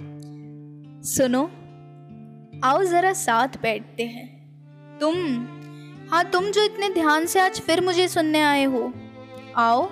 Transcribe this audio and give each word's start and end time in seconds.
सुनो, 0.00 1.42
आओ 2.64 2.84
जरा 2.84 3.12
साथ 3.12 3.48
बैठते 3.62 4.02
हैं। 4.02 4.98
तुम 4.98 5.14
हाँ 6.10 6.24
तुम 6.24 6.44
जो 6.44 6.62
इतने 6.62 6.88
ध्यान 6.88 7.26
से 7.26 7.40
आज 7.40 7.60
फिर 7.60 7.80
मुझे 7.80 8.08
सुनने 8.08 8.40
आए 8.40 8.64
हो, 8.64 8.92
आओ, 9.56 9.88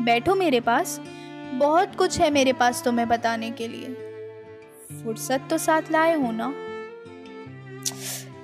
बैठो 0.00 0.34
मेरे 0.34 0.60
पास, 0.60 1.00
बहुत 1.54 1.94
कुछ 1.94 2.20
है 2.20 2.30
मेरे 2.30 2.52
पास 2.52 2.84
तुम्हें 2.84 3.08
बताने 3.08 3.50
के 3.50 3.68
लिए। 3.68 3.86
फुर्सत 5.04 5.46
तो 5.50 5.58
साथ 5.58 5.82
लाए 5.90 6.14
हो 6.14 6.30
ना? 6.32 6.54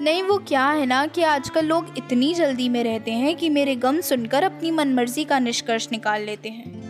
नहीं, 0.00 0.22
वो 0.22 0.38
क्या 0.38 0.66
है 0.70 0.86
ना 0.86 1.06
कि 1.06 1.22
आजकल 1.22 1.66
लोग 1.66 1.86
इतनी 1.98 2.34
जल्दी 2.34 2.68
में 2.68 2.84
रहते 2.84 3.10
हैं 3.10 3.36
कि 3.36 3.48
मेरे 3.48 3.76
गम 3.76 4.00
सुनकर 4.00 4.42
अपनी 4.42 4.70
मनमर्जी 4.70 5.24
का 5.24 5.38
निष्कर्ष 5.38 5.88
निकाल 5.92 6.22
लेते 6.22 6.48
हैं। 6.48 6.84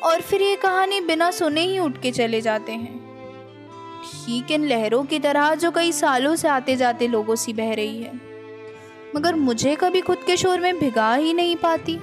और 0.00 0.20
फिर 0.20 0.42
ये 0.42 0.56
कहानी 0.56 1.00
बिना 1.00 1.30
सुने 1.30 1.60
ही 1.60 1.78
उठ 1.78 2.02
के 2.02 2.10
चले 2.10 2.40
जाते 2.40 2.72
हैं। 2.72 2.97
ठीक 4.04 4.50
इन 4.50 4.66
लहरों 4.68 5.04
की 5.04 5.18
तरह 5.18 5.54
जो 5.54 5.70
कई 5.70 5.92
सालों 5.92 6.36
से 6.36 6.48
आते 6.48 6.76
जाते 6.76 7.08
लोगों 7.08 7.34
से 7.34 7.52
बह 7.52 7.74
रही 7.74 8.02
है। 8.02 8.20
मगर 9.16 9.34
मुझे 9.34 9.76
कभी 9.76 10.00
खुद 10.00 10.18
के 10.26 10.36
शोर 10.36 10.60
में 10.60 10.78
भिगा 10.78 11.14
ही 11.14 11.32
नहीं 11.32 11.56
पाती। 11.56 11.98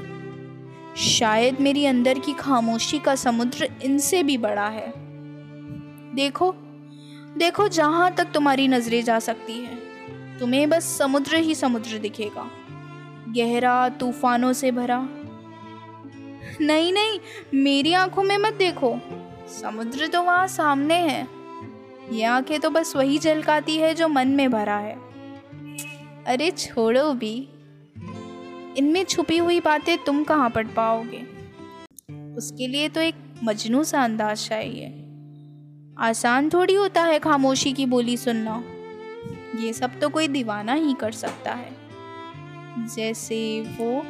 शायद 0.98 1.60
मेरी 1.60 1.86
अंदर 1.86 2.20
की 2.20 2.34
खामोशी 2.34 3.00
का 3.00 3.16
समुद्र 3.16 3.70
इनसे 3.84 4.24
भी 4.24 4.38
बड़ा 4.38 4.68
है। 4.68 4.94
देखो 6.16 6.56
देखो 7.38 7.68
जहाँ 7.68 8.12
तक 8.12 8.28
तुम्हारी 8.34 8.68
नज़रें 8.68 9.04
जा 9.04 9.20
सकती 9.20 9.54
है। 9.54 9.76
तुम्हें 10.40 10.70
बस 10.70 10.98
समुद्र 10.98 11.36
ही 11.36 11.56
समुद्र 11.56 11.98
दिखेगा। 11.98 12.52
गहरा, 13.30 13.90
तूफानों 13.90 14.54
से 14.54 14.72
भरा। 14.72 15.08
नहीं 16.62 16.94
नहीं, 16.94 17.20
मेरी 17.54 17.94
आँखों 17.94 18.24
में 18.24 18.38
मत 18.38 18.54
देखो। 18.54 19.00
समुद्र 19.62 20.08
तो 20.08 20.24
वहाँ 20.24 20.48
सामने 20.48 20.96
है। 20.96 21.45
ये 22.12 22.24
आँखें 22.24 22.60
तो 22.60 22.70
बस 22.70 22.96
वही 22.96 23.20
झलकाती 23.20 23.78
है 23.78 23.94
जो 23.94 24.08
मन 24.08 24.28
में 24.28 24.52
भरा 24.52 24.78
है। 24.78 24.96
अरे 26.26 26.52
छोड़ो 26.52 27.14
भी। 27.14 27.48
इनमें 28.78 29.04
छुपी 29.04 29.38
हुई 29.38 29.60
बातें 29.60 29.98
तुम 29.98 30.24
कहाँ 30.24 30.50
पढ़ 30.50 30.68
पाओगे? 30.68 31.28
उसके 32.36 32.68
लिए 32.68 32.90
तो 32.90 33.02
एक 33.02 33.16
मजनू 33.44 33.84
सा 33.84 34.04
अंदाज 34.04 34.48
चाहिए। 34.48 34.86
आसान 36.00 36.50
थोड़ी 36.50 36.74
होता 36.74 37.04
है 37.04 37.20
खामोशी 37.20 37.74
की 37.74 37.86
बोली 37.86 38.18
सुनना। 38.18 38.64
ये 39.60 39.74
सब 39.74 40.00
तो 40.00 40.10
कोई 40.10 40.28
दीवाना 40.28 40.74
ही 40.74 40.94
कर 40.94 41.12
सकता 41.12 41.54
है। 41.54 41.76
जैसे 42.96 43.62
वो, 43.62 44.02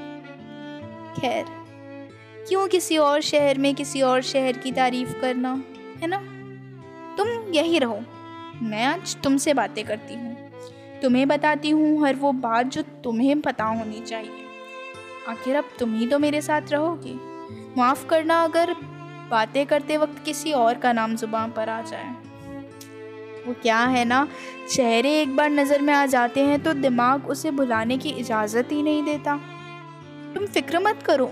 खैर, 1.22 1.46
क्यों 2.48 2.68
किसी 2.68 2.98
और 2.98 3.22
शहर 3.22 3.58
में 3.58 3.76
किसी 3.76 4.02
और 4.02 4.22
शहर 4.22 4.58
की 4.58 4.72
तारीफ़ 4.72 5.20
करना, 5.20 5.64
है 5.98 6.08
ना? 6.08 6.35
तुम 7.18 7.28
यही 7.54 7.80
रहो। 7.80 8.00
मैं 8.62 8.86
आज 8.86 9.16
तुमसे 9.24 9.54
बातें 9.54 9.84
करती 9.86 10.14
हूँ। 10.14 10.36
तुम्हें 11.02 11.28
बताती 11.28 11.70
हूँ 11.70 12.06
हर 12.06 12.16
वो 12.16 12.32
बात 12.32 12.66
जो 12.66 12.82
तुम्हें 12.82 13.42
पता 13.42 13.66
होनी 13.66 14.02
चाहिए। 14.02 14.44
आखिर 15.30 15.56
अब 15.56 15.70
तुम 15.80 15.96
ही 15.96 16.08
तो 16.08 16.20
मेरे 16.20 16.42
साथ 16.42 16.72
रहोगे। 16.72 17.14
माफ़ 17.78 18.06
करना 18.08 18.44
अगर 18.44 18.74
बातें 19.30 19.66
करते 19.66 19.98
वक्त 19.98 20.24
किसी 20.26 20.52
और 20.52 20.78
का 20.78 20.94
नाम 20.94 21.16
ज़ुबान 21.16 21.52
पर 21.52 21.70
आ 21.70 21.82
जाए। 21.82 22.14
वो 23.48 23.54
क्या 23.54 23.80
है 23.80 24.06
ना, 24.06 24.28
चेहरे 24.70 25.22
एक 25.22 25.36
बार 25.36 25.50
नज़र 25.50 25.82
में 25.82 25.94
आ 25.94 26.06
जाते 26.06 26.42
हैं 26.42 26.64
तो 26.64 26.74
दिमाग 26.74 27.28
उसे 27.28 27.52
भुलाने 27.52 27.98
की 27.98 28.10
इजाज़त 28.10 28.72
ही 28.72 28.82
नहीं 28.84 29.04
देता। 29.04 29.38
तुम 30.36 30.46
फ़िक्र 30.46 30.80
मत 30.80 31.04
करो। 31.06 31.32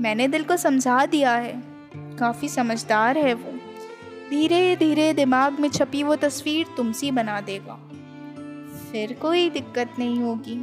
मैंने 0.00 0.28
दिल 0.28 0.44
को 0.44 0.56
समझा 0.56 1.06
दिया 1.06 1.34
है। 1.34 1.62
काफ़ी 1.96 2.48
समझदार 2.48 3.18
है 3.18 3.34
वो। 3.34 3.52
धीरे 4.30 4.76
धीरे 4.76 5.12
दिमाग 5.12 5.60
में 5.60 5.68
छपी 5.68 6.02
वो 6.02 6.16
तस्वीर 6.16 6.66
तुमसी 6.76 7.10
बना 7.10 7.40
देगा। 7.40 7.74
फिर 8.92 9.12
कोई 9.12 9.50
दिक्कत 9.50 9.94
नहीं 9.98 10.20
होगी। 10.20 10.56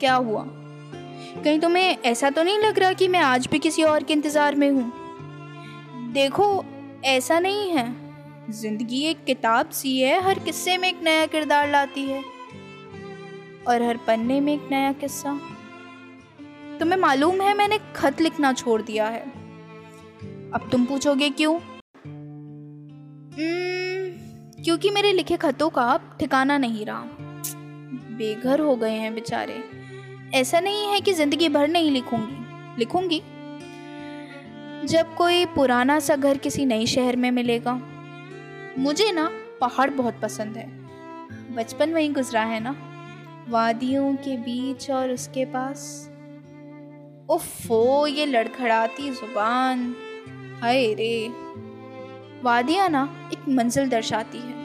क्या 0.00 0.14
हुआ? 0.14 0.44
कहीं 1.44 1.60
तुम्हें 1.60 1.98
ऐसा 2.04 2.30
तो 2.30 2.42
नहीं 2.42 2.58
लग 2.58 2.78
रहा 2.78 2.92
कि 2.92 3.08
मैं 3.08 3.20
आज 3.20 3.46
भी 3.46 3.58
किसी 3.58 3.82
और 3.82 4.02
के 4.02 4.12
इंतज़ार 4.12 4.54
में 4.54 4.70
हूँ? 4.70 4.92
देखो, 6.12 6.64
ऐसा 7.04 7.38
नहीं 7.40 7.70
है। 7.70 8.08
ज़िंदगी 8.50 9.02
एक 9.02 9.24
किताब 9.24 9.70
सी 9.70 10.00
है, 10.00 10.22
हर 10.22 10.38
किस्से 10.38 10.76
में 10.78 10.88
एक 10.88 11.00
नया 11.02 11.26
किरदार 11.26 11.70
लाती 11.70 12.02
है। 12.02 12.22
और 13.68 13.82
हर 13.82 13.96
पन्ने 13.96 14.40
में 14.40 14.54
एक 14.54 14.68
नया 14.70 14.92
किस्सा। 14.92 15.40
तुम्हें 16.80 16.98
मालूम 16.98 17.40
है 17.40 17.56
मैंने 17.56 17.78
खत 17.96 18.20
लिखना 18.20 18.52
छोड़ 18.52 18.82
दिया 18.82 19.08
है। 19.08 19.22
अब 20.54 20.68
तुम 20.72 20.84
पूछोगे 20.84 21.30
क्यों? 21.30 21.58
क्योंकि 23.40 24.90
मेरे 24.90 25.12
लिखे 25.12 25.36
खतों 25.36 25.68
का 25.70 25.82
अब 25.82 26.16
ठिकाना 26.20 26.58
नहीं 26.58 26.86
रहा। 26.86 27.02
बेघर 28.16 28.60
हो 28.60 28.76
गए 28.76 28.92
हैं 28.92 29.14
बेचारे। 29.14 29.64
ऐसा 30.34 30.60
नहीं 30.60 30.86
है 30.86 31.00
कि 31.00 31.12
ज़िंदगी 31.12 31.48
भर 31.48 31.68
नहीं 31.68 31.90
लिखूँगी। 31.90 32.36
लिखूँगी। 32.78 33.22
जब 34.86 35.14
कोई 35.14 35.44
पुराना 35.44 36.00
सा 36.00 36.16
घर 36.16 36.38
किसी 36.38 36.66
नई 36.66 36.86
शहर 36.86 37.16
में 37.16 37.30
मिलेगा। 37.30 37.80
मुझे 38.78 39.12
ना 39.12 39.30
पहाड़ 39.60 39.90
बहुत 39.90 40.20
पसंद 40.22 40.56
है। 40.56 40.66
बचपन 41.54 41.94
वहीं 41.94 42.12
गुजरा 42.12 42.42
है 42.42 42.60
ना। 42.60 42.76
वादियों 43.48 44.14
के 44.14 44.36
बीच 44.36 44.90
और 44.90 45.10
उसके 45.10 45.44
पास। 45.44 46.10
उफ़ो 47.30 48.06
ये 48.06 48.26
लड़खड़ाती 48.26 49.10
ज़ुबान। 49.10 49.96
हाय 50.62 50.94
रे। 50.94 51.48
वादियाँ 52.42 52.88
ना 52.88 53.30
एक 53.32 53.48
मंजिल 53.48 53.88
दर्शाती 53.88 54.38
है। 54.38 54.56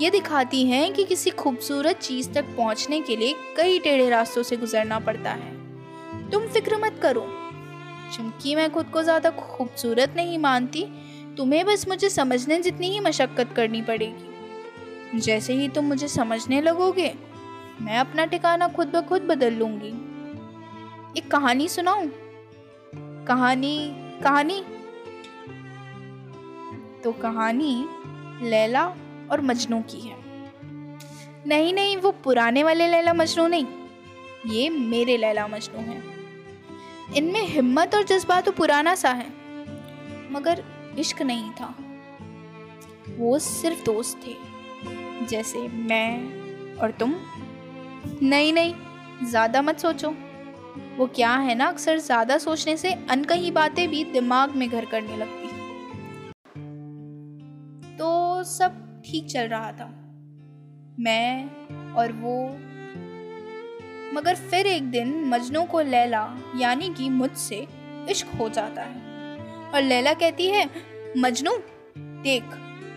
ये 0.00 0.10
दिखाती 0.10 0.64
हैं 0.66 0.92
कि 0.92 1.04
किसी 1.04 1.30
खूबसूरत 1.30 1.96
चीज़ 1.96 2.30
तक 2.32 2.44
पहुँचने 2.56 3.00
के 3.00 3.16
लिए 3.16 3.34
कई 3.56 3.78
टेढ़े 3.78 4.08
रास्तों 4.10 4.42
से 4.42 4.56
गुजरना 4.56 4.98
पड़ता 4.98 5.30
है। 5.30 6.30
तुम 6.30 6.46
फ़िक्र 6.46 6.76
मत 6.76 6.98
करो। 7.02 7.26
चूँकि 8.16 8.54
मैं 8.54 8.70
खुद 8.72 8.86
को 8.86 9.02
ज़्यादा 9.02 9.30
खूबसूरत 9.30 10.14
नहीं 10.16 10.38
मानती, 10.38 10.84
तुम्हें 11.36 11.66
बस 11.66 11.88
मुझे 11.88 12.08
समझने 12.08 12.60
जितनी 12.60 12.90
ही 12.90 13.00
मशक्क़त 13.00 13.52
करनी 13.56 13.82
पड़ेगी। 13.82 15.18
जैसे 15.20 15.54
ही 15.54 15.68
तुम 15.68 15.84
मुझे 15.84 16.08
समझने 16.08 16.60
लगोगे, 16.60 17.14
मैं 17.80 17.98
अपना 17.98 18.24
ठिकाना 18.24 18.68
खुद 18.68 18.88
ब 18.88 19.00
खुद 19.00 19.22
बदल 19.22 19.54
लूँगी। 19.54 19.92
एक 21.18 21.30
कहानी 21.30 21.68
सुनाऊं? 21.68 22.08
कहानी 23.26 23.90
कहानी? 24.22 24.62
तो 27.04 27.12
कहानी 27.12 27.74
लैला 28.42 28.84
और 29.32 29.40
मजनू 29.40 29.80
की 29.90 30.00
है। 30.00 30.16
नहीं 31.46 31.72
नहीं, 31.74 31.96
वो 31.96 32.10
पुराने 32.24 32.62
वाले 32.62 32.88
लैला 32.88 33.12
मजनू 33.14 33.46
नहीं, 33.46 33.66
ये 34.46 34.68
मेरे 34.70 35.16
लैला 35.16 35.46
मजनू 35.48 35.80
हैं। 35.82 36.02
इनमें 37.16 37.42
हिम्मत 37.42 37.94
और 37.94 38.02
जज्बा 38.04 38.40
तो 38.40 38.52
पुराना 38.52 38.94
सा 38.94 39.10
है, 39.10 39.26
मगर 40.32 40.62
इश्क 40.98 41.22
नहीं 41.22 41.50
था। 41.50 41.74
वो 43.18 43.38
सिर्फ़ 43.38 43.84
दोस्त 43.84 44.20
थे, 44.26 44.34
जैसे 45.26 45.66
मैं 45.68 46.76
और 46.76 46.90
तुम। 46.90 47.14
नहीं 48.22 48.52
नहीं, 48.52 48.74
ज़्यादा 49.22 49.62
मत 49.62 49.78
सोचो। 49.78 50.14
वो 50.96 51.06
क्या 51.06 51.34
है 51.34 51.54
ना, 51.54 51.66
अक्सर 51.66 51.98
ज़्यादा 51.98 52.38
सोचने 52.38 52.76
से 52.76 52.92
अनकही 53.10 53.50
बातें 53.50 53.88
भी 53.88 54.04
दिमाग 54.04 54.54
में 54.56 54.68
घर 54.68 54.84
करने 54.84 55.16
लगती 55.16 55.48
सब 58.44 59.02
ठीक 59.06 59.26
चल 59.26 59.48
रहा 59.48 59.72
था। 59.72 59.96
मैं 61.00 61.50
और 61.92 62.12
वो। 62.12 62.48
मगर 64.14 64.34
फिर 64.34 64.66
एक 64.66 64.90
दिन 64.90 65.24
मजनू 65.24 65.64
को 65.64 65.80
लैला, 65.80 66.36
यानी 66.56 66.94
कि 66.94 67.08
मुझसे 67.08 67.66
इश्क 68.10 68.26
हो 68.26 68.48
जाता 68.48 68.82
है। 68.82 69.00
और 69.74 69.82
लैला 69.82 70.14
कहती 70.14 70.46
है, 70.46 70.70
मजनू, 71.18 71.52
देख, 71.98 72.44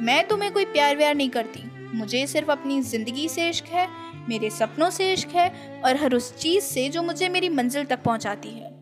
मैं 0.01 0.27
तुम्हें 0.27 0.53
कोई 0.53 0.65
प्यार 0.65 0.97
व्यार 0.97 1.15
नहीं 1.15 1.29
करती। 1.29 1.88
मुझे 1.97 2.27
सिर्फ़ 2.27 2.51
अपनी 2.51 2.81
ज़िंदगी 2.81 3.29
से 3.29 3.50
इश्क 3.50 3.65
है, 3.65 3.88
मेरे 4.29 4.50
सपनों 4.50 4.89
से 4.89 5.13
इश्क 5.13 5.29
है, 5.29 5.81
और 5.85 5.97
हर 5.97 6.15
उस 6.15 6.38
चीज़ 6.38 6.63
से 6.63 6.89
जो 6.89 7.03
मुझे 7.03 7.29
मेरी 7.29 7.50
मंजिल 7.50 7.85
तक 7.85 8.03
पहुंचाती 8.03 8.50
है। 8.50 8.73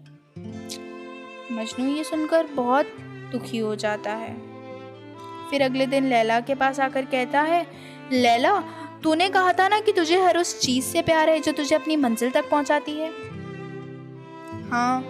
मजनू 1.52 1.86
ये 1.86 2.04
सुनकर 2.04 2.48
बहुत 2.48 2.86
दुखी 3.32 3.58
हो 3.58 3.76
जाता 3.76 4.14
है। 4.14 4.51
फिर 5.52 5.62
अगले 5.62 5.86
दिन 5.86 6.10
लैला 6.10 6.40
के 6.40 6.56
पास 6.56 6.80
आकर 6.80 7.06
कहता 7.06 7.42
है, 7.42 7.68
लैला, 8.12 8.64
तूने 9.04 9.30
कहा 9.30 9.54
था 9.54 9.68
ना 9.68 9.80
कि 9.80 9.92
तुझे 9.92 10.22
हर 10.24 10.38
उस 10.38 10.60
चीज़ 10.60 10.86
से 10.86 11.02
प्यार 11.02 11.30
है 11.30 11.40
जो 11.40 11.52
तुझे 11.52 11.76
अपनी 11.76 11.96
मंजिल 11.96 12.32
तक 12.32 12.50
पहुंचाती 12.50 12.92
है? 12.92 13.10
हाँ 14.72 15.04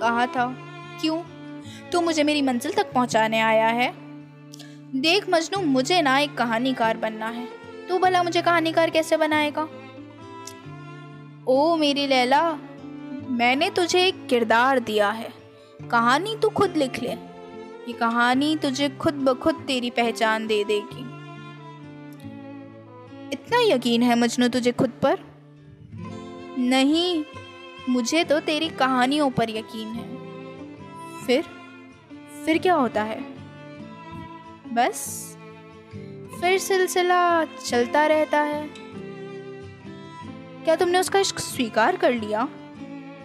कहा 0.00 0.26
था। 0.26 0.56
क्यों? 1.00 1.22
तू 1.90 2.00
मुझे 2.00 2.22
मेरी 2.22 2.42
मंजिल 2.42 2.72
तक 2.72 2.92
पहुँचाने 2.92 3.40
आया 3.40 3.66
है। 3.66 3.94
देख 4.94 5.30
मजनू, 5.30 5.62
मुझे 5.62 6.02
ना 6.02 6.18
एक 6.18 6.34
कहानीकार 6.34 6.96
बनना 6.96 7.26
है। 7.26 7.48
तू 7.88 7.98
भला 7.98 8.22
मुझे 8.22 8.42
कहानीकार 8.42 8.90
कैसे 8.90 9.16
बनाएगा? 9.16 9.68
ओ 11.48 11.76
मेरी 11.76 12.06
लैला, 12.06 12.58
मैंने 13.28 13.70
तुझे 13.70 14.06
एक 14.06 14.26
किरदार 14.26 14.78
दिया 14.78 15.10
है। 15.10 15.32
कहानी 15.90 16.36
तू 16.36 16.48
खुद 16.48 16.76
लिख 16.76 17.02
ले। 17.02 17.27
ये 17.88 17.94
कहानी 17.94 18.56
तुझे 18.56 18.88
खुद 18.88 19.14
ब 19.14 19.34
खुद 19.34 19.54
तेरी 19.54 19.90
पहचान 19.90 20.46
दे 20.46 20.64
देगी। 20.64 21.00
इतना 23.32 23.74
यकीन 23.74 24.02
है 24.02 24.18
मजनू 24.18 24.48
तुझे 24.48 24.72
खुद 24.72 24.90
पर? 25.02 25.18
नहीं, 26.58 27.24
मुझे 27.88 28.24
तो 28.24 28.40
तेरी 28.40 28.68
कहानियों 28.68 29.30
पर 29.30 29.50
यकीन 29.50 29.88
है। 29.88 30.16
फिर? 31.26 31.44
फिर 32.44 32.58
क्या 32.58 32.74
होता 32.74 33.02
है? 33.02 33.20
बस, 34.72 35.24
फिर 36.40 36.58
सिलसिला 36.58 37.44
चलता 37.44 38.06
रहता 38.06 38.40
है। 38.40 38.68
क्या 40.64 40.76
तुमने 40.76 40.98
उसका 40.98 41.18
इश्क 41.18 41.38
स्वीकार 41.38 41.96
कर 41.96 42.12
लिया? 42.12 42.48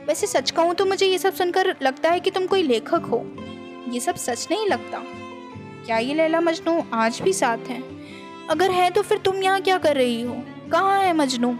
वैसे 0.07 0.27
सच 0.27 0.51
कहूँ 0.51 0.73
तो 0.73 0.85
मुझे 0.85 1.07
ये 1.07 1.17
सब 1.17 1.33
सुनकर 1.33 1.75
लगता 1.81 2.09
है 2.09 2.19
कि 2.19 2.31
तुम 2.31 2.47
कोई 2.47 2.63
लेखक 2.63 3.05
हो। 3.05 3.25
ये 3.89 3.99
सब 3.99 4.15
सच 4.15 4.47
नहीं 4.51 4.67
लगता। 4.67 5.03
क्या 5.85 5.97
ये 5.97 6.13
लैला 6.13 6.41
मजनू 6.41 6.83
आज 6.93 7.21
भी 7.21 7.33
साथ 7.33 7.57
हैं? 7.57 7.83
अगर 8.47 8.71
है 8.71 8.89
तो 8.89 9.01
फिर 9.01 9.17
तुम 9.17 9.35
यहाँ 9.35 9.61
क्या 9.61 9.77
कर 9.77 9.95
रही 9.95 10.21
हो? 10.21 10.43
कहाँ 10.71 10.99
है 10.99 11.13
मजनू? 11.13 11.51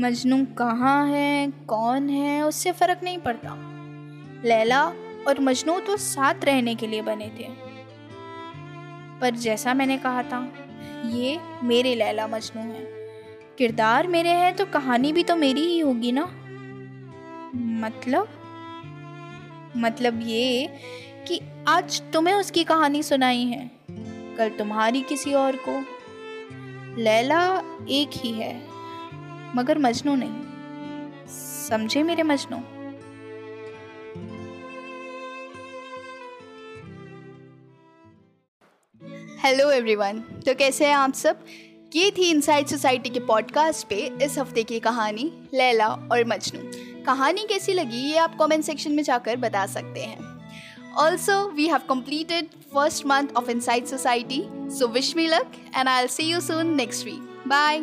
मजनू 0.00 0.44
कहाँ 0.44 1.08
है? 1.08 1.50
कौन 1.50 2.08
है? 2.08 2.42
उससे 2.42 2.72
फ़र्क 2.72 3.00
नहीं 3.04 3.18
पड़ता। 3.18 3.54
लैला 4.44 4.92
और 5.28 5.40
मजनू 5.40 5.80
तो 5.80 5.96
साथ 5.96 6.34
रहने 6.44 6.74
के 6.74 6.86
लिए 6.86 7.02
बने 7.02 7.28
थे। 7.28 7.48
पर 9.20 9.30
जैसा 9.30 9.74
मैंने 9.74 9.98
कहा 9.98 10.22
था, 10.22 10.52
ये 11.06 11.38
मेरे 11.62 11.94
लैला 11.94 12.26
मजनू 12.26 12.62
हैं। 12.62 12.86
किरदार 13.58 14.06
मेरे 14.06 14.28
हैं 14.28 14.56
तो 14.56 14.64
कहानी 14.64 15.12
भी 15.12 15.22
तो 15.22 15.36
मेरी 15.36 15.60
ही 15.60 15.80
होगी 15.80 16.12
ना? 16.12 16.24
मतलब 17.56 18.28
मतलब 19.76 20.20
ये 20.22 20.66
कि 21.28 21.40
आज 21.68 22.00
तुम्हें 22.12 22.34
उसकी 22.34 22.64
कहानी 22.64 23.02
सुनाई 23.02 23.44
है। 23.44 23.70
कल 24.36 24.48
तुम्हारी 24.48 25.00
किसी 25.02 25.34
और 25.34 25.56
को। 25.56 25.80
लैला 27.02 27.42
एक 27.90 28.10
ही 28.16 28.32
है, 28.32 28.54
मगर 29.56 29.78
मजनू 29.78 30.14
नहीं। 30.14 31.26
समझे 31.68 32.02
मेरे 32.02 32.22
मजनू? 32.22 32.58
हेलो 39.44 39.70
एवरीवन 39.70 40.20
तो 40.46 40.54
कैसे 40.54 40.86
हैं 40.86 40.94
आप 40.94 41.14
सब? 41.14 41.44
ये 41.96 42.10
थी 42.10 42.30
इनसाइड 42.30 42.66
सोसाइटी 42.66 43.10
के 43.10 43.20
पॉडकास्ट 43.20 43.86
पे 43.88 43.96
इस 44.22 44.38
हफ़्ते 44.38 44.62
की 44.62 44.80
कहानी, 44.80 45.32
लैला 45.54 45.88
और 45.88 46.24
मजनू। 46.24 46.89
कहानी 47.06 47.46
कैसी 47.48 47.72
लगी 47.72 48.02
ये 48.02 48.16
आप 48.18 48.36
कमेंट 48.38 48.64
सेक्शन 48.64 48.92
में 48.92 49.02
जाकर 49.02 49.36
बता 49.36 49.66
सकते 49.66 50.00
हैं। 50.00 50.28
Also 50.98 51.40
we 51.50 51.66
have 51.66 51.80
completed 51.88 52.48
first 52.74 53.06
month 53.06 53.28
of 53.36 53.50
inside 53.50 53.86
society 53.86 54.42
so 54.78 54.88
wish 54.88 55.14
me 55.16 55.26
luck 55.28 55.52
and 55.76 55.88
I 55.88 56.06
see 56.08 56.22
you 56.22 56.40
soon 56.40 56.74
next 56.74 57.04
week 57.04 57.42
bye 57.48 57.78